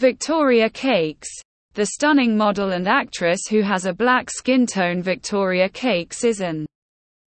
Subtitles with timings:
[0.00, 1.28] Victoria Cakes.
[1.74, 6.64] The stunning model and actress who has a black skin tone Victoria Cakes is an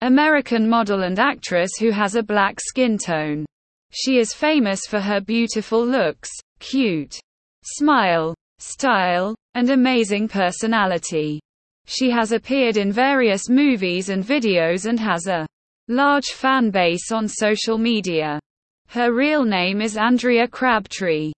[0.00, 3.46] American model and actress who has a black skin tone.
[3.92, 7.20] She is famous for her beautiful looks, cute
[7.62, 11.38] smile, style, and amazing personality.
[11.86, 15.46] She has appeared in various movies and videos and has a
[15.86, 18.40] large fan base on social media.
[18.88, 21.30] Her real name is Andrea Crabtree.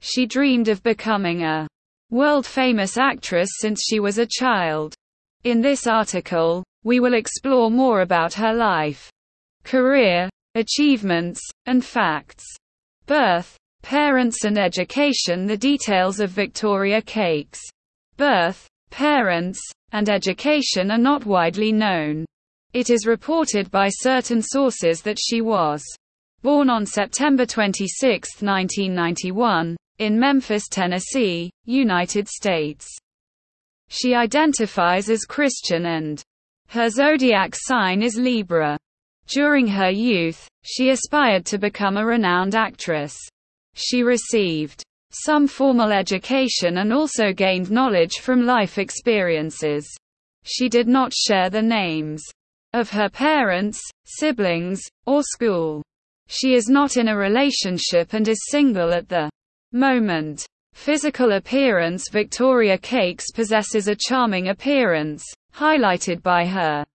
[0.00, 1.68] She dreamed of becoming a
[2.10, 4.94] world-famous actress since she was a child.
[5.44, 9.10] In this article, we will explore more about her life,
[9.64, 12.44] career, achievements, and facts.
[13.06, 17.60] Birth, parents and education The details of Victoria Cakes'
[18.16, 19.60] birth, parents,
[19.92, 22.24] and education are not widely known.
[22.72, 25.84] It is reported by certain sources that she was
[26.42, 32.88] born on September 26, 1991, in Memphis, Tennessee, United States.
[33.88, 36.22] She identifies as Christian and
[36.68, 38.78] her zodiac sign is Libra.
[39.26, 43.16] During her youth, she aspired to become a renowned actress.
[43.74, 49.88] She received some formal education and also gained knowledge from life experiences.
[50.44, 52.22] She did not share the names
[52.74, 55.82] of her parents, siblings, or school.
[56.26, 59.30] She is not in a relationship and is single at the
[59.72, 60.46] Moment.
[60.72, 65.22] Physical appearance Victoria Cakes possesses a charming appearance,
[65.54, 66.86] highlighted by her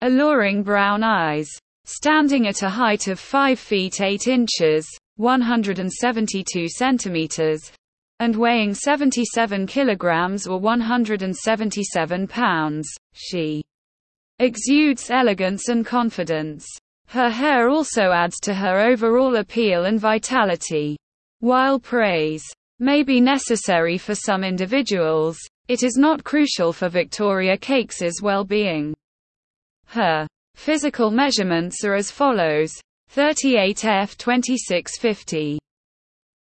[0.00, 1.50] alluring brown eyes.
[1.84, 4.86] Standing at a height of 5 feet 8 inches,
[5.16, 7.72] 172 centimeters,
[8.20, 13.62] and weighing 77 kilograms or 177 pounds, she
[14.38, 16.66] exudes elegance and confidence.
[17.08, 20.96] Her hair also adds to her overall appeal and vitality.
[21.40, 22.44] While praise
[22.80, 28.92] may be necessary for some individuals, it is not crucial for Victoria Cakes' well-being.
[29.86, 32.72] Her physical measurements are as follows
[33.10, 35.60] 38 f 2650.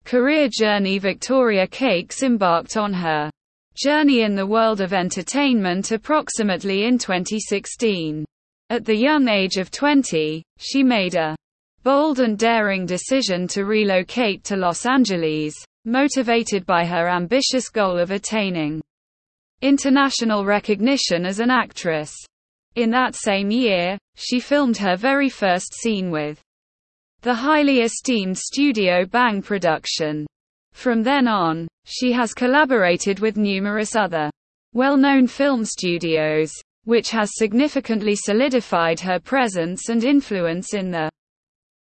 [0.05, 3.31] Career journey Victoria Cakes embarked on her
[3.75, 8.23] journey in the world of entertainment approximately in 2016.
[8.69, 11.35] At the young age of 20, she made a
[11.83, 18.11] bold and daring decision to relocate to Los Angeles, motivated by her ambitious goal of
[18.11, 18.81] attaining
[19.61, 22.13] international recognition as an actress.
[22.75, 26.41] In that same year, she filmed her very first scene with
[27.21, 30.25] the highly esteemed Studio Bang production.
[30.71, 34.29] From then on, she has collaborated with numerous other
[34.73, 36.51] well-known film studios,
[36.85, 41.09] which has significantly solidified her presence and influence in the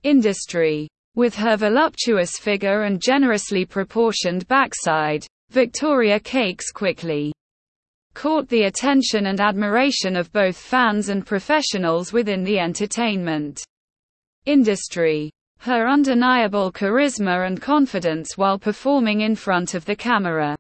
[0.06, 0.88] industry.
[1.16, 7.34] With her voluptuous figure and generously proportioned backside, Victoria Cakes quickly
[8.14, 13.62] caught the attention and admiration of both fans and professionals within the entertainment
[14.46, 15.32] industry.
[15.60, 20.56] Her undeniable charisma and confidence while performing in front of the camera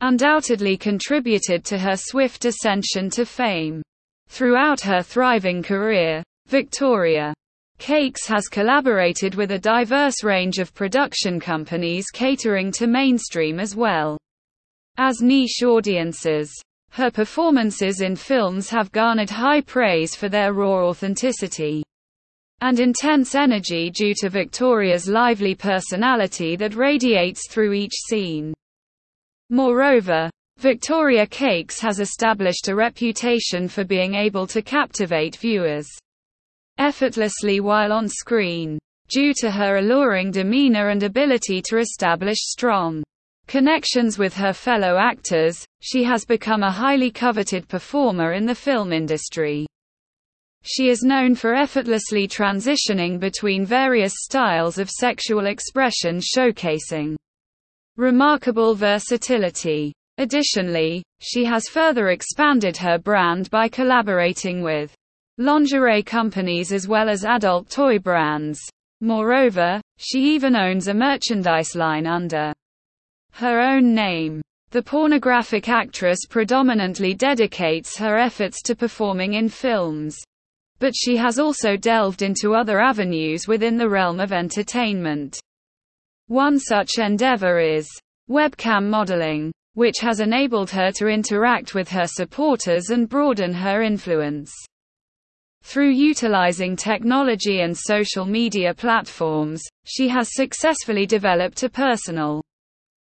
[0.00, 3.82] undoubtedly contributed to her swift ascension to fame.
[4.28, 7.32] Throughout her thriving career, Victoria
[7.84, 14.16] Cakes has collaborated with a diverse range of production companies catering to mainstream as well
[14.96, 16.50] as niche audiences.
[16.92, 21.82] Her performances in films have garnered high praise for their raw authenticity
[22.62, 28.54] and intense energy due to Victoria's lively personality that radiates through each scene.
[29.50, 35.86] Moreover, Victoria Cakes has established a reputation for being able to captivate viewers
[36.78, 38.78] effortlessly while on screen.
[39.08, 43.02] Due to her alluring demeanor and ability to establish strong
[43.46, 48.92] connections with her fellow actors, she has become a highly coveted performer in the film
[48.92, 49.66] industry.
[50.62, 57.16] She is known for effortlessly transitioning between various styles of sexual expression showcasing
[57.96, 59.92] remarkable versatility.
[60.16, 64.94] Additionally, she has further expanded her brand by collaborating with
[65.38, 68.60] lingerie companies as well as adult toy brands.
[69.00, 72.52] Moreover, she even owns a merchandise line under
[73.32, 74.40] her own name.
[74.70, 80.16] The pornographic actress predominantly dedicates her efforts to performing in films.
[80.78, 85.38] But she has also delved into other avenues within the realm of entertainment.
[86.28, 87.88] One such endeavor is
[88.30, 94.52] webcam modeling, which has enabled her to interact with her supporters and broaden her influence.
[95.64, 102.42] Through utilizing technology and social media platforms, she has successfully developed a personal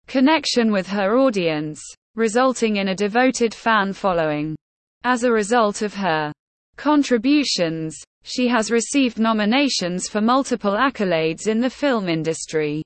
[0.06, 1.80] connection with her audience,
[2.16, 4.56] resulting in a devoted fan following.
[5.04, 6.32] As a result of her
[6.76, 12.82] contributions, she has received nominations for multiple accolades in the film industry.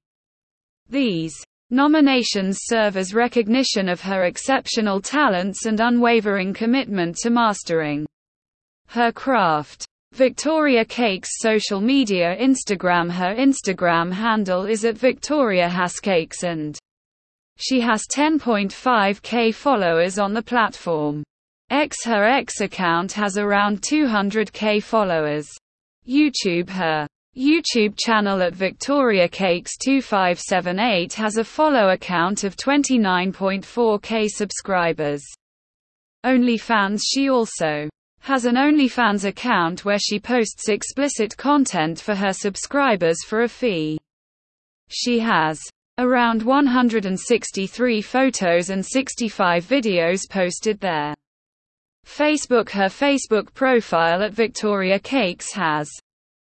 [0.90, 1.34] These
[1.70, 8.06] nominations serve as recognition of her exceptional talents and unwavering commitment to mastering
[8.88, 9.86] her craft.
[10.12, 16.78] Victoria Cakes social media Instagram Her Instagram handle is at Victoria Has Cakes and
[17.56, 21.22] she has 10.5k followers on the platform.
[21.70, 25.48] X Her X account has around 200k followers.
[26.06, 35.22] YouTube Her YouTube channel at Victoria Cakes 2578 has a follow account of 29.4k subscribers.
[36.26, 37.88] OnlyFans She also
[38.22, 43.98] has an OnlyFans account where she posts explicit content for her subscribers for a fee.
[44.88, 45.60] She has
[45.98, 51.14] around 163 photos and 65 videos posted there.
[52.06, 55.90] Facebook Her Facebook profile at Victoria Cakes has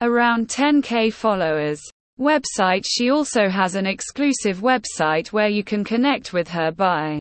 [0.02, 1.82] around 10k followers.
[2.20, 7.20] Website She also has an exclusive website where you can connect with her by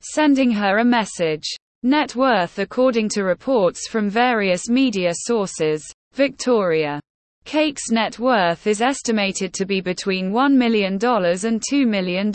[0.00, 1.46] sending her a message.
[1.86, 6.98] Net worth According to reports from various media sources, Victoria
[7.44, 12.32] Cake's net worth is estimated to be between $1 million and $2 million.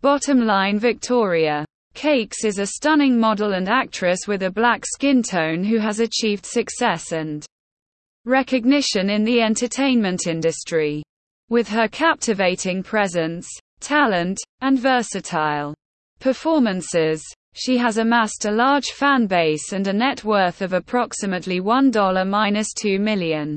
[0.00, 5.62] Bottom line Victoria Cakes is a stunning model and actress with a black skin tone
[5.62, 7.44] who has achieved success and
[8.24, 11.02] recognition in the entertainment industry.
[11.50, 13.46] With her captivating presence,
[13.80, 15.74] talent, and versatile
[16.18, 17.22] performances,
[17.54, 23.56] she has amassed a large fan base and a net worth of approximately $1-2 million.